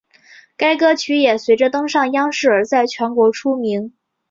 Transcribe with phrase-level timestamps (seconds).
[0.57, 3.93] 该歌曲也随着登上央视而在全国出名。